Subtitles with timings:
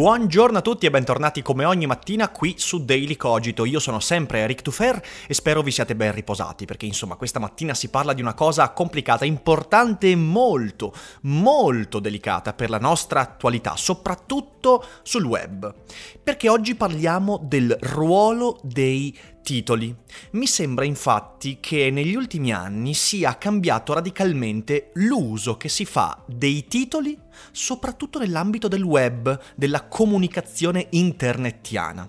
[0.00, 3.66] Buongiorno a tutti e bentornati come ogni mattina qui su Daily Cogito.
[3.66, 7.74] Io sono sempre Eric Tufer e spero vi siate ben riposati perché insomma questa mattina
[7.74, 13.76] si parla di una cosa complicata, importante e molto, molto delicata per la nostra attualità,
[13.76, 15.74] soprattutto sul web.
[16.22, 19.14] Perché oggi parliamo del ruolo dei
[19.50, 19.92] titoli.
[20.32, 26.68] Mi sembra infatti che negli ultimi anni sia cambiato radicalmente l'uso che si fa dei
[26.68, 27.18] titoli,
[27.50, 32.08] soprattutto nell'ambito del web, della comunicazione internetiana.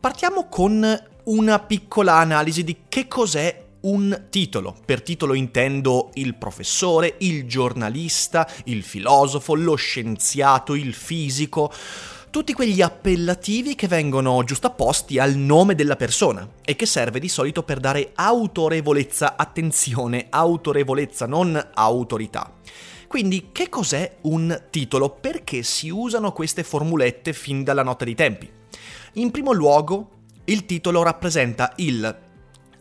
[0.00, 4.74] Partiamo con una piccola analisi di che cos'è un titolo.
[4.84, 11.72] Per titolo intendo il professore, il giornalista, il filosofo, lo scienziato, il fisico
[12.30, 17.64] tutti quegli appellativi che vengono giustapposti al nome della persona e che serve di solito
[17.64, 22.54] per dare autorevolezza, attenzione, autorevolezza, non autorità.
[23.08, 25.10] Quindi che cos'è un titolo?
[25.10, 28.48] Perché si usano queste formulette fin dalla notte dei tempi?
[29.14, 30.10] In primo luogo,
[30.44, 32.16] il titolo rappresenta il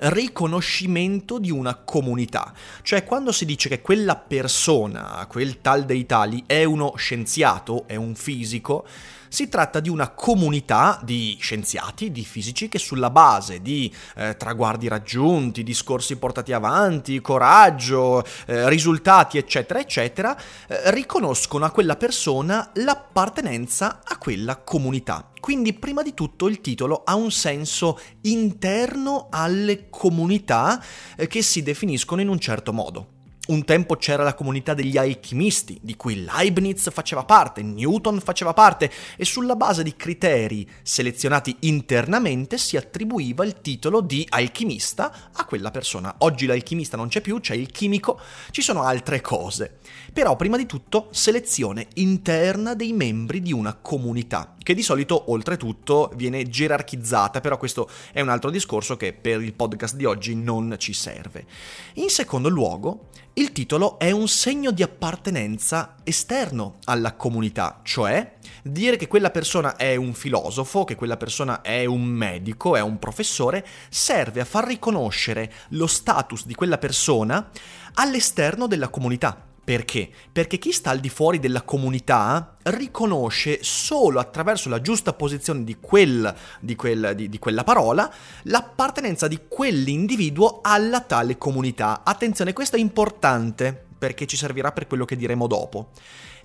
[0.02, 2.54] riconoscimento di una comunità.
[2.84, 7.96] Cioè quando si dice che quella persona, quel tal dei tali, è uno scienziato, è
[7.96, 8.86] un fisico,
[9.30, 14.88] si tratta di una comunità di scienziati, di fisici che sulla base di eh, traguardi
[14.88, 20.38] raggiunti, discorsi portati avanti, coraggio, eh, risultati, eccetera, eccetera,
[20.68, 25.32] eh, riconoscono a quella persona l'appartenenza a quella comunità.
[25.40, 30.84] Quindi prima di tutto il titolo ha un senso interno alle comunità
[31.16, 33.19] eh, che si definiscono in un certo modo.
[33.50, 38.92] Un tempo c'era la comunità degli alchimisti, di cui Leibniz faceva parte, Newton faceva parte,
[39.18, 45.72] e sulla base di criteri selezionati internamente si attribuiva il titolo di alchimista a quella
[45.72, 46.14] persona.
[46.20, 48.20] Oggi l'alchimista non c'è più, c'è il chimico,
[48.52, 49.80] ci sono altre cose.
[50.14, 56.12] Però prima di tutto selezione interna dei membri di una comunità, che di solito oltretutto
[56.16, 60.76] viene gerarchizzata, però questo è un altro discorso che per il podcast di oggi non
[60.78, 61.48] ci serve.
[61.96, 63.08] In secondo luogo,
[63.40, 69.78] il titolo è un segno di appartenenza esterno alla comunità, cioè dire che quella persona
[69.78, 74.68] è un filosofo, che quella persona è un medico, è un professore, serve a far
[74.68, 77.50] riconoscere lo status di quella persona
[77.94, 79.49] all'esterno della comunità.
[79.70, 80.10] Perché?
[80.32, 85.78] Perché chi sta al di fuori della comunità riconosce solo attraverso la giusta posizione di,
[85.80, 88.12] quel, di, quel, di, di quella parola
[88.46, 92.02] l'appartenenza di quell'individuo alla tale comunità.
[92.04, 95.90] Attenzione, questo è importante perché ci servirà per quello che diremo dopo.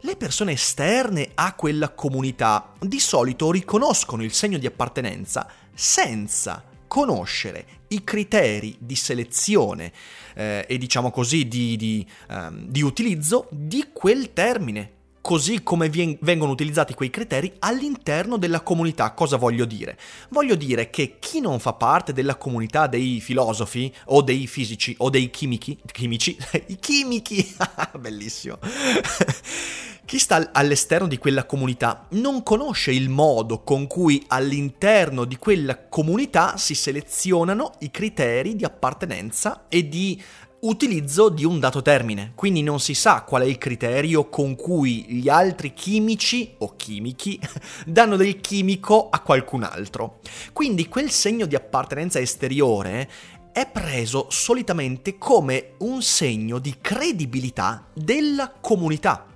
[0.01, 6.63] Le persone esterne a quella comunità di solito riconoscono il segno di appartenenza senza
[6.95, 9.91] conoscere i criteri di selezione
[10.37, 14.93] eh, e diciamo così di, di, um, di utilizzo di quel termine
[15.25, 19.13] così come vengono utilizzati quei criteri all'interno della comunità.
[19.13, 19.99] Cosa voglio dire?
[20.29, 25.09] Voglio dire che chi non fa parte della comunità dei filosofi o dei fisici o
[25.09, 26.37] dei chimici, chimici,
[26.69, 27.57] i chimici,
[27.99, 28.59] bellissimo.
[30.07, 35.79] Chi sta all'esterno di quella comunità non conosce il modo con cui all'interno di quella
[35.89, 40.23] comunità si selezionano i criteri di appartenenza e di
[40.65, 45.05] utilizzo di un dato termine, quindi non si sa qual è il criterio con cui
[45.09, 47.39] gli altri chimici o chimici
[47.87, 50.21] danno del chimico a qualcun altro.
[50.53, 53.09] Quindi quel segno di appartenenza esteriore
[53.53, 59.27] è preso solitamente come un segno di credibilità della comunità.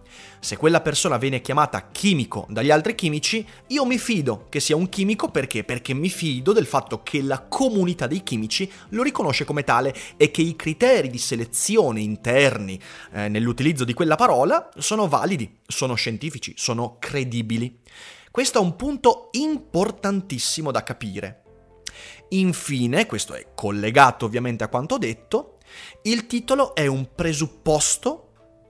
[0.41, 4.89] Se quella persona viene chiamata chimico dagli altri chimici, io mi fido che sia un
[4.89, 5.65] chimico perché?
[5.65, 10.31] Perché mi fido del fatto che la comunità dei chimici lo riconosce come tale e
[10.31, 12.81] che i criteri di selezione interni
[13.13, 17.81] eh, nell'utilizzo di quella parola sono validi, sono scientifici, sono credibili.
[18.31, 21.43] Questo è un punto importantissimo da capire.
[22.31, 25.59] Infine, questo è collegato ovviamente a quanto detto,
[26.03, 28.25] il titolo è un presupposto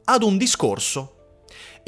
[0.05, 1.18] ad un discorso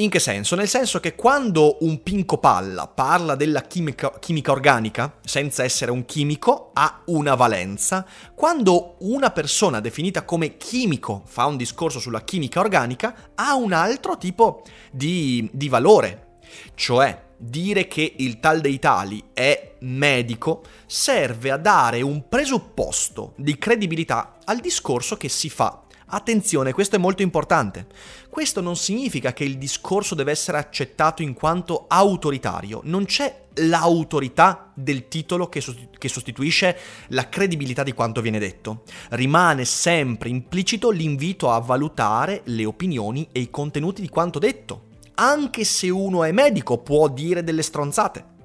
[0.01, 0.57] In che senso?
[0.57, 6.07] Nel senso che quando un pinco palla parla della chimica, chimica, organica, senza essere un
[6.07, 8.07] chimico, ha una valenza.
[8.35, 14.17] Quando una persona definita come chimico fa un discorso sulla chimica organica, ha un altro
[14.17, 16.39] tipo di, di valore.
[16.75, 23.59] Cioè, dire che il tal dei tali è medico serve a dare un presupposto di
[23.59, 25.85] credibilità al discorso che si fa.
[26.13, 27.87] Attenzione, questo è molto importante.
[28.29, 34.73] Questo non significa che il discorso deve essere accettato in quanto autoritario, non c'è l'autorità
[34.75, 36.77] del titolo che, sostituisce
[37.09, 38.83] la credibilità di quanto viene detto.
[39.11, 44.89] Rimane sempre implicito l'invito a valutare le opinioni e i contenuti di quanto detto.
[45.15, 48.39] Anche se uno è medico può dire delle stronzate.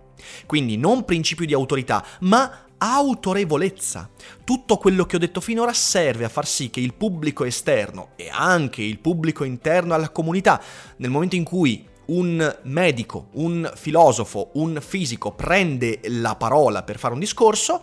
[0.46, 4.10] Quindi non principio di autorità, ma autorevolezza.
[4.44, 8.30] Tutto quello che ho detto finora serve a far sì che il pubblico esterno e
[8.32, 10.62] anche il pubblico interno alla comunità,
[10.98, 17.14] nel momento in cui un medico, un filosofo, un fisico prende la parola per fare
[17.14, 17.82] un discorso,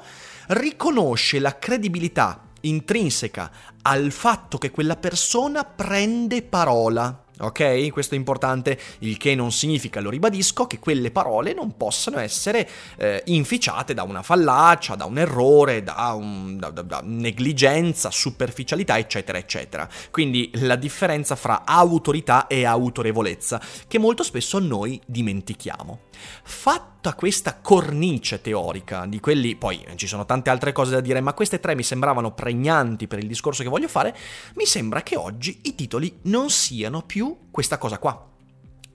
[0.49, 3.51] riconosce la credibilità intrinseca
[3.83, 7.22] al fatto che quella persona prende parola.
[7.43, 7.91] Ok?
[7.91, 12.69] Questo è importante, il che non significa, lo ribadisco, che quelle parole non possano essere
[12.97, 18.97] eh, inficiate da una fallacia, da un errore, da, un, da, da, da negligenza, superficialità,
[18.97, 19.89] eccetera, eccetera.
[20.13, 26.11] Quindi la differenza fra autorità e autorevolezza, che molto spesso noi dimentichiamo.
[26.45, 31.35] Fatta questa cornice teorica di quelli, poi ci sono tante altre cose da dire, ma
[31.35, 34.17] queste tre mi sembravano pregnanti per il discorso che voglio fare,
[34.55, 38.29] mi sembra che oggi i titoli non siano più questa cosa qua.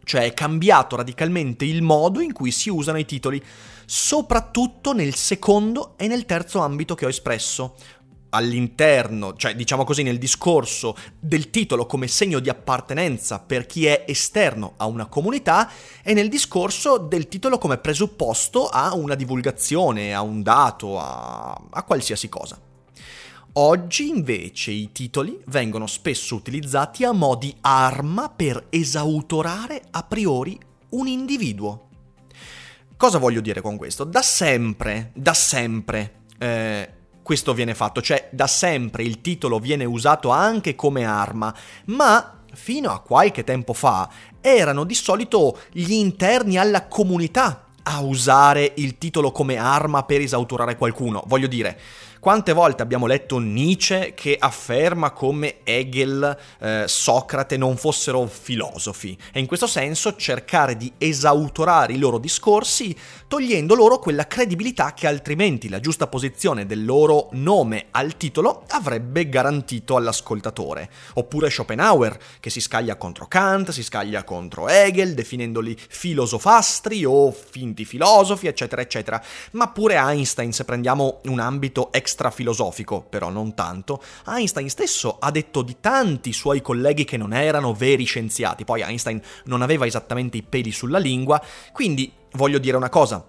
[0.04, 3.44] Cioè è cambiato radicalmente il modo in cui si usano i titoli,
[3.86, 7.76] soprattutto nel secondo e nel terzo ambito che ho espresso,
[8.30, 14.06] all'interno, cioè diciamo così nel discorso del titolo come segno di appartenenza per chi è
[14.08, 15.70] esterno a una comunità
[16.04, 21.84] e nel discorso del titolo come presupposto a una divulgazione, a un dato, a, a
[21.84, 22.60] qualsiasi cosa.
[23.60, 30.60] Oggi invece i titoli vengono spesso utilizzati a mo' di arma per esautorare a priori
[30.90, 31.88] un individuo.
[32.96, 34.04] Cosa voglio dire con questo?
[34.04, 36.94] Da sempre, da sempre, eh,
[37.24, 41.52] questo viene fatto, cioè da sempre il titolo viene usato anche come arma,
[41.86, 44.08] ma fino a qualche tempo fa
[44.40, 50.76] erano di solito gli interni alla comunità a usare il titolo come arma per esautorare
[50.76, 51.24] qualcuno.
[51.26, 51.80] Voglio dire,
[52.28, 59.18] quante volte abbiamo letto Nietzsche che afferma come Hegel, eh, Socrate non fossero filosofi?
[59.32, 62.94] E in questo senso cercare di esautorare i loro discorsi
[63.28, 69.30] togliendo loro quella credibilità che altrimenti la giusta posizione del loro nome al titolo avrebbe
[69.30, 70.90] garantito all'ascoltatore.
[71.14, 77.86] Oppure Schopenhauer che si scaglia contro Kant, si scaglia contro Hegel definendoli filosofastri o finti
[77.86, 79.24] filosofi eccetera eccetera.
[79.52, 85.30] Ma pure Einstein se prendiamo un ambito extra extrafilosofico, però non tanto, Einstein stesso ha
[85.30, 88.66] detto di tanti suoi colleghi che non erano veri scienziati.
[88.66, 91.42] Poi Einstein non aveva esattamente i peli sulla lingua,
[91.72, 93.26] quindi voglio dire una cosa.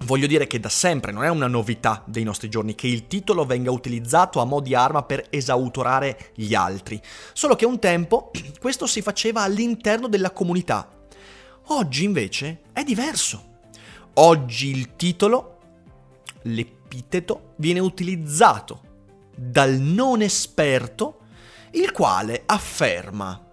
[0.00, 3.44] Voglio dire che da sempre non è una novità dei nostri giorni che il titolo
[3.44, 7.00] venga utilizzato a mo' di arma per esautorare gli altri.
[7.32, 10.88] Solo che un tempo questo si faceva all'interno della comunità.
[11.68, 13.54] Oggi invece è diverso.
[14.14, 15.58] Oggi il titolo,
[16.42, 18.82] le epiteto viene utilizzato
[19.34, 21.20] dal non esperto,
[21.72, 23.45] il quale afferma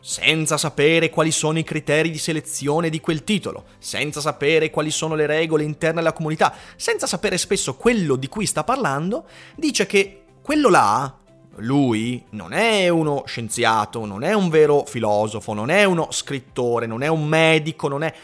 [0.00, 5.14] senza sapere quali sono i criteri di selezione di quel titolo, senza sapere quali sono
[5.14, 9.26] le regole interne alla comunità, senza sapere spesso quello di cui sta parlando,
[9.56, 11.16] dice che quello là,
[11.56, 17.02] lui, non è uno scienziato, non è un vero filosofo, non è uno scrittore, non
[17.02, 18.14] è un medico, non è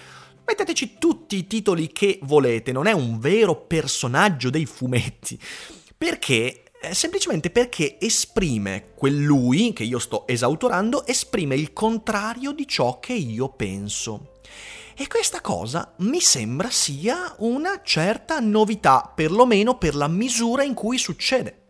[0.46, 5.40] Metteteci tutti i titoli che volete, non è un vero personaggio dei fumetti.
[5.96, 6.63] Perché?
[6.84, 13.00] Eh, semplicemente perché esprime quel lui che io sto esautorando, esprime il contrario di ciò
[13.00, 14.32] che io penso.
[14.94, 20.98] E questa cosa mi sembra sia una certa novità, perlomeno per la misura in cui
[20.98, 21.62] succede.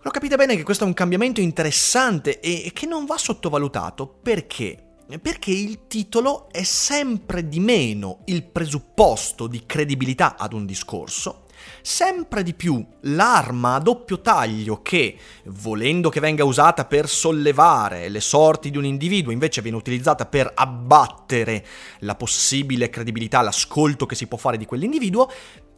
[0.00, 4.78] Lo capite bene che questo è un cambiamento interessante e che non va sottovalutato perché
[5.20, 11.43] perché il titolo è sempre di meno il presupposto di credibilità ad un discorso,
[11.82, 18.20] sempre di più l'arma a doppio taglio che, volendo che venga usata per sollevare le
[18.20, 21.64] sorti di un individuo, invece viene utilizzata per abbattere
[22.00, 25.30] la possibile credibilità, l'ascolto che si può fare di quell'individuo,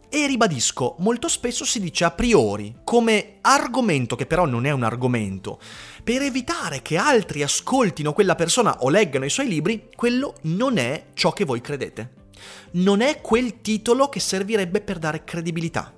[0.09, 4.85] E ribadisco, molto spesso si dice a priori, come argomento che però non è un
[4.85, 5.59] argomento,
[6.05, 11.07] per evitare che altri ascoltino quella persona o leggano i suoi libri, quello non è
[11.15, 12.26] ciò che voi credete.
[12.73, 15.93] Non è quel titolo che servirebbe per dare credibilità.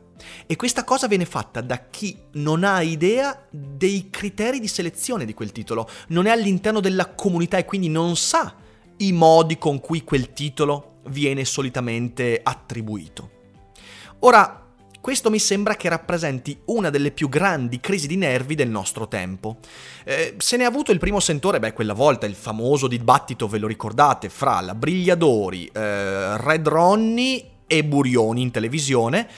[0.46, 5.34] E questa cosa viene fatta da chi non ha idea dei criteri di selezione di
[5.34, 8.54] quel titolo, non è all'interno della comunità e quindi non sa
[8.98, 13.30] i modi con cui quel titolo viene solitamente attribuito.
[14.20, 14.67] Ora,
[15.00, 19.58] questo mi sembra che rappresenti una delle più grandi crisi di nervi del nostro tempo.
[20.04, 23.58] Eh, se ne è avuto il primo sentore, beh, quella volta il famoso dibattito, ve
[23.58, 29.28] lo ricordate, fra la Brigliadori, eh, Red Ronnie e Burioni in televisione,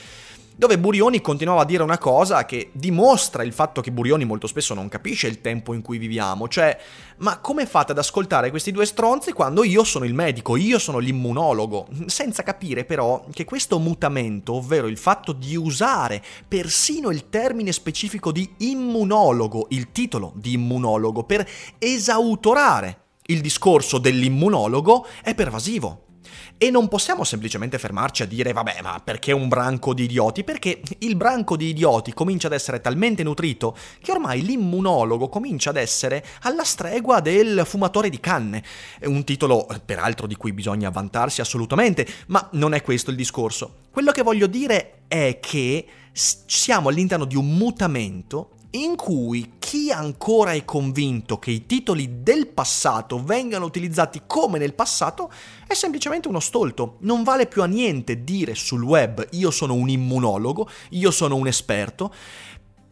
[0.61, 4.75] dove Burioni continuava a dire una cosa che dimostra il fatto che Burioni molto spesso
[4.75, 6.77] non capisce il tempo in cui viviamo, cioè,
[7.17, 10.99] ma come fate ad ascoltare questi due stronzi quando io sono il medico, io sono
[10.99, 17.71] l'immunologo, senza capire però che questo mutamento, ovvero il fatto di usare persino il termine
[17.71, 21.43] specifico di immunologo, il titolo di immunologo, per
[21.79, 26.09] esautorare il discorso dell'immunologo, è pervasivo.
[26.57, 30.43] E non possiamo semplicemente fermarci a dire vabbè ma perché un branco di idioti?
[30.43, 35.77] Perché il branco di idioti comincia ad essere talmente nutrito che ormai l'immunologo comincia ad
[35.77, 38.63] essere alla stregua del fumatore di canne.
[39.03, 43.75] Un titolo peraltro di cui bisogna vantarsi assolutamente, ma non è questo il discorso.
[43.91, 50.53] Quello che voglio dire è che siamo all'interno di un mutamento in cui chi ancora
[50.53, 55.31] è convinto che i titoli del passato vengano utilizzati come nel passato
[55.67, 56.97] è semplicemente uno stolto.
[56.99, 61.47] Non vale più a niente dire sul web io sono un immunologo, io sono un
[61.47, 62.13] esperto,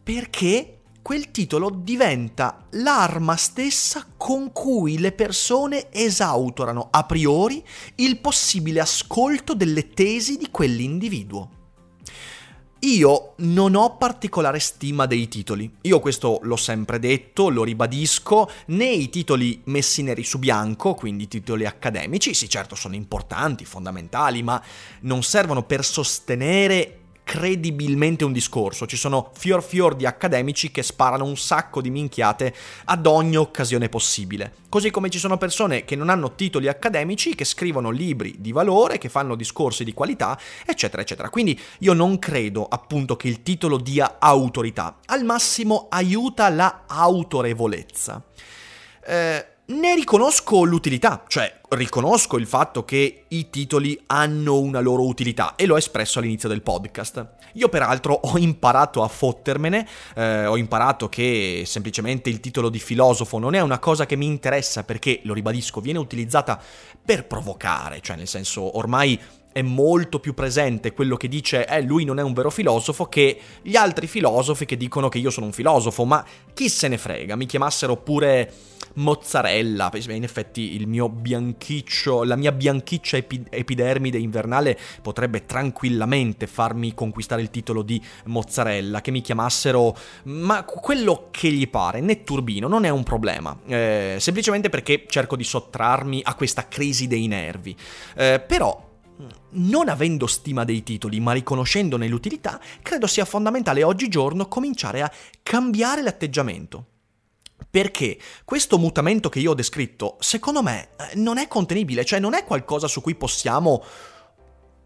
[0.02, 7.64] perché quel titolo diventa l'arma stessa con cui le persone esautorano a priori
[7.96, 11.59] il possibile ascolto delle tesi di quell'individuo.
[12.82, 15.70] Io non ho particolare stima dei titoli.
[15.82, 21.28] Io questo l'ho sempre detto, lo ribadisco, né i titoli messi neri su bianco, quindi
[21.28, 24.62] titoli accademici, sì certo sono importanti, fondamentali, ma
[25.00, 26.99] non servono per sostenere
[27.30, 28.86] credibilmente un discorso.
[28.86, 32.52] Ci sono fior fior di accademici che sparano un sacco di minchiate
[32.86, 34.54] ad ogni occasione possibile.
[34.68, 38.98] Così come ci sono persone che non hanno titoli accademici, che scrivono libri di valore,
[38.98, 41.28] che fanno discorsi di qualità, eccetera, eccetera.
[41.28, 44.98] Quindi io non credo appunto che il titolo dia autorità.
[45.06, 48.24] Al massimo aiuta la autorevolezza.
[49.06, 55.54] Eh, ne riconosco l'utilità, cioè riconosco il fatto che i titoli hanno una loro utilità
[55.54, 57.26] e l'ho espresso all'inizio del podcast.
[57.54, 63.38] Io peraltro ho imparato a fottermene, eh, ho imparato che semplicemente il titolo di filosofo
[63.38, 66.60] non è una cosa che mi interessa perché, lo ribadisco, viene utilizzata
[67.04, 69.18] per provocare, cioè nel senso ormai
[69.52, 73.38] è molto più presente quello che dice eh lui non è un vero filosofo che
[73.62, 77.36] gli altri filosofi che dicono che io sono un filosofo, ma chi se ne frega,
[77.36, 78.52] mi chiamassero pure
[78.94, 86.94] mozzarella, in effetti il mio bianchiccio, la mia bianchiccia epi- epidermide invernale potrebbe tranquillamente farmi
[86.94, 92.84] conquistare il titolo di mozzarella, che mi chiamassero, ma quello che gli pare, netturbino, non
[92.84, 97.76] è un problema, eh, semplicemente perché cerco di sottrarmi a questa crisi dei nervi.
[98.16, 98.88] Eh, però
[99.50, 105.12] non avendo stima dei titoli ma riconoscendone l'utilità, credo sia fondamentale oggigiorno cominciare a
[105.42, 106.86] cambiare l'atteggiamento.
[107.70, 112.34] Perché questo mutamento che io ho descritto, secondo me, eh, non è contenibile, cioè non
[112.34, 113.84] è qualcosa su cui possiamo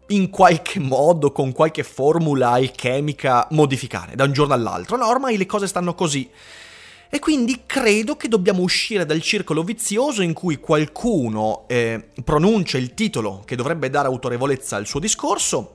[0.07, 4.97] in qualche modo, con qualche formula alchemica, modificare da un giorno all'altro.
[4.97, 6.29] No, ormai le cose stanno così.
[7.09, 12.93] E quindi credo che dobbiamo uscire dal circolo vizioso in cui qualcuno eh, pronuncia il
[12.93, 15.74] titolo che dovrebbe dare autorevolezza al suo discorso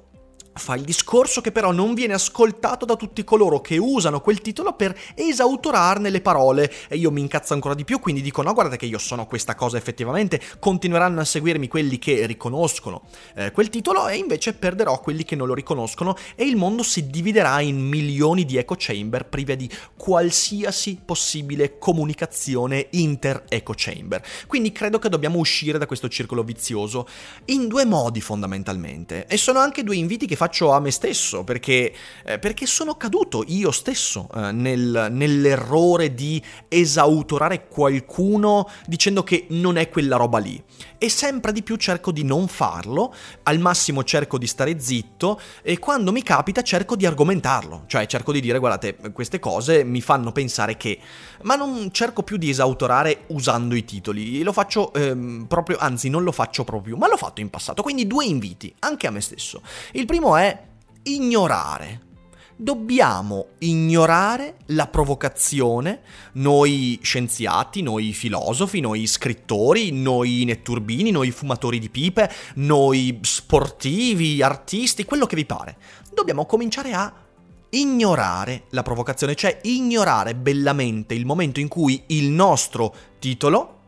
[0.52, 4.74] fa il discorso che però non viene ascoltato da tutti coloro che usano quel titolo
[4.74, 6.72] per esautorarne le parole.
[6.88, 9.54] E io mi incazzo ancora di più quindi dico no guardate che io sono questa
[9.54, 13.02] cosa effettivamente continueranno a seguirmi quelli che riconoscono
[13.34, 17.06] eh, quel titolo e invece perderò quelli che non lo riconoscono e il mondo si
[17.06, 24.22] dividerà in milioni di echo chamber prive di qualsiasi possibile comunicazione inter echo chamber.
[24.46, 27.06] Quindi credo che dobbiamo uscire da questo circolo vizioso
[27.46, 31.92] in due modi fondamentalmente e sono anche due inviti che faccio a me stesso, perché,
[32.24, 39.76] eh, perché sono caduto io stesso eh, nel, nell'errore di esautorare qualcuno dicendo che non
[39.76, 40.62] è quella roba lì.
[40.96, 45.78] E sempre di più cerco di non farlo, al massimo cerco di stare zitto e
[45.78, 50.32] quando mi capita cerco di argomentarlo, cioè cerco di dire guardate queste cose mi fanno
[50.32, 50.98] pensare che,
[51.42, 56.22] ma non cerco più di esautorare usando i titoli, lo faccio ehm, proprio, anzi non
[56.22, 59.62] lo faccio proprio, ma l'ho fatto in passato, quindi due inviti, anche a me stesso.
[59.92, 60.68] Il primo è
[61.02, 62.08] ignorare
[62.60, 71.88] dobbiamo ignorare la provocazione, noi scienziati, noi filosofi, noi scrittori, noi netturbini, noi fumatori di
[71.88, 75.78] pipe, noi sportivi, artisti, quello che vi pare.
[76.12, 77.12] Dobbiamo cominciare a
[77.70, 83.78] ignorare la provocazione, cioè ignorare bellamente il momento in cui il nostro titolo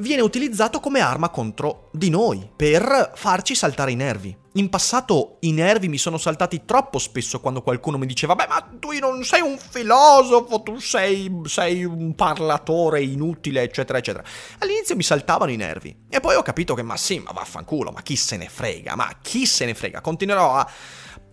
[0.00, 4.36] viene utilizzato come arma contro di noi, per farci saltare i nervi.
[4.54, 8.68] In passato i nervi mi sono saltati troppo spesso quando qualcuno mi diceva Beh, ma
[8.80, 14.24] tu non sei un filosofo, tu sei, sei un parlatore inutile, eccetera, eccetera.
[14.58, 15.96] All'inizio mi saltavano i nervi.
[16.08, 19.08] E poi ho capito che, ma sì, ma vaffanculo, ma chi se ne frega, ma
[19.22, 20.00] chi se ne frega.
[20.00, 20.68] Continuerò a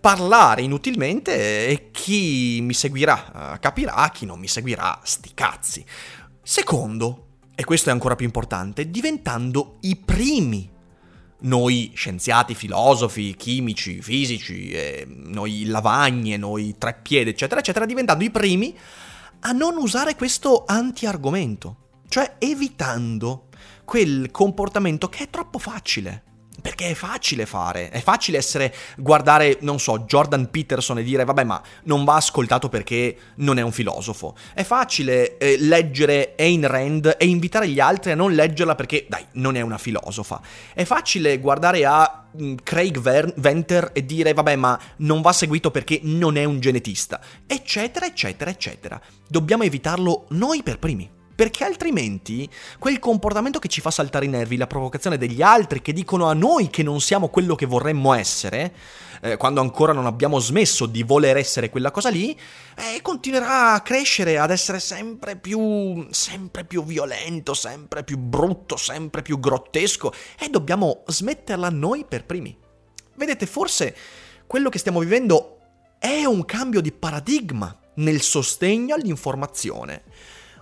[0.00, 5.84] parlare inutilmente e chi mi seguirà uh, capirà, chi non mi seguirà sti cazzi.
[6.40, 7.27] Secondo,
[7.58, 10.70] e questo è ancora più importante, diventando i primi.
[11.40, 18.78] Noi scienziati, filosofi, chimici, fisici, eh, noi lavagne, noi treppiedi, eccetera, eccetera, diventando i primi
[19.40, 23.48] a non usare questo anti-argomento, cioè evitando
[23.84, 26.22] quel comportamento che è troppo facile.
[26.60, 31.44] Perché è facile fare, è facile essere, guardare, non so, Jordan Peterson e dire vabbè
[31.44, 34.34] ma non va ascoltato perché non è un filosofo.
[34.54, 39.24] È facile eh, leggere Ayn Rand e invitare gli altri a non leggerla perché, dai,
[39.32, 40.40] non è una filosofa.
[40.74, 45.70] È facile guardare a mm, Craig Ver- Venter e dire vabbè ma non va seguito
[45.70, 47.20] perché non è un genetista.
[47.46, 49.00] Eccetera, eccetera, eccetera.
[49.28, 54.56] Dobbiamo evitarlo noi per primi perché altrimenti quel comportamento che ci fa saltare i nervi,
[54.56, 58.74] la provocazione degli altri che dicono a noi che non siamo quello che vorremmo essere,
[59.20, 62.36] eh, quando ancora non abbiamo smesso di voler essere quella cosa lì,
[62.76, 69.22] eh, continuerà a crescere, ad essere sempre più, sempre più violento, sempre più brutto, sempre
[69.22, 72.58] più grottesco e dobbiamo smetterla noi per primi.
[73.14, 73.96] Vedete, forse
[74.44, 75.58] quello che stiamo vivendo
[76.00, 80.02] è un cambio di paradigma nel sostegno all'informazione.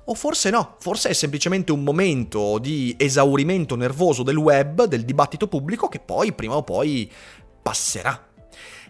[0.09, 5.49] O forse no, forse è semplicemente un momento di esaurimento nervoso del web, del dibattito
[5.49, 7.11] pubblico, che poi prima o poi
[7.61, 8.29] passerà.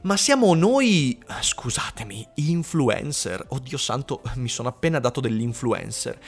[0.02, 6.18] Ma siamo noi, scusatemi, influencer, oddio santo, mi sono appena dato dell'influencer.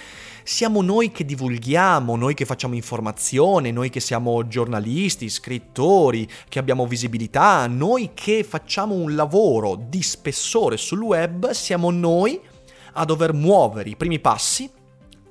[0.43, 6.87] Siamo noi che divulghiamo, noi che facciamo informazione, noi che siamo giornalisti, scrittori, che abbiamo
[6.87, 12.41] visibilità, noi che facciamo un lavoro di spessore sul web, siamo noi
[12.95, 14.77] a dover muovere i primi passi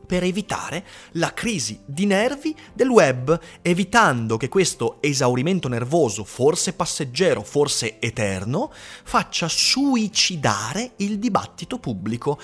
[0.08, 7.44] per evitare la crisi di nervi del web, evitando che questo esaurimento nervoso, forse passeggero,
[7.44, 8.72] forse eterno,
[9.04, 12.40] faccia suicidare il dibattito pubblico.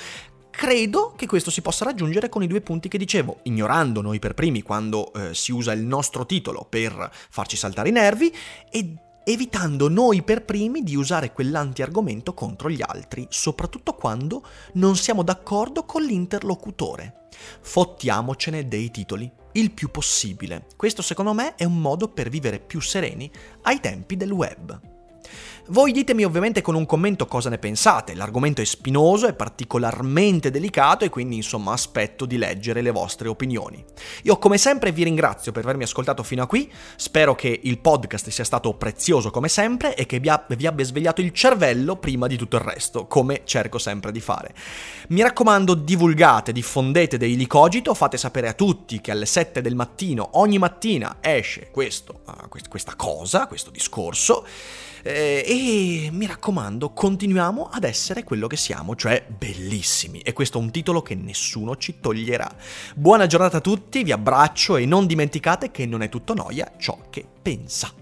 [0.52, 4.36] Credo che questo si possa raggiungere con i due punti che dicevo, ignorando noi per
[4.36, 8.32] primi quando eh, si usa il nostro titolo per farci saltare i nervi
[8.70, 15.24] e evitando noi per primi di usare quell'anti-argomento contro gli altri, soprattutto quando non siamo
[15.24, 17.28] d'accordo con l'interlocutore.
[17.62, 20.68] Fottiamocene dei titoli, il più possibile.
[20.76, 23.32] Questo secondo me è un modo per vivere più sereni
[23.64, 24.93] ai tempi del web.
[25.68, 31.06] Voi ditemi ovviamente con un commento cosa ne pensate, l'argomento è spinoso, è particolarmente delicato
[31.06, 33.84] e quindi insomma aspetto di leggere le vostre opinioni.
[34.24, 38.30] Io come sempre vi ringrazio per avermi ascoltato fino a qui, spero che il podcast
[38.30, 42.58] sia stato prezioso come sempre e che vi, abbia svegliato il cervello prima di tutto
[42.58, 44.54] il resto, come cerco sempre di fare.
[45.10, 50.32] Mi raccomando divulgate, diffondete dei licogito, fate sapere a tutti che alle 7 del mattino
[50.34, 54.46] ogni mattina esce questo, uh, questa cosa, questo discorso
[55.04, 60.22] e mi raccomando, continuiamo ad essere quello che siamo, cioè bellissimi.
[60.22, 62.50] E questo è un titolo che nessuno ci toglierà.
[62.96, 66.98] Buona giornata a tutti, vi abbraccio e non dimenticate che non è tutto noia ciò
[67.10, 67.94] che pensa.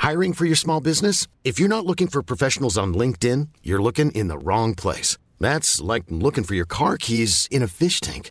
[0.00, 1.26] Hiring for your small business?
[1.42, 5.18] If you're not looking for professionals on LinkedIn, you're looking in the wrong place.
[5.38, 8.30] That's like looking for your car keys in a fish tank.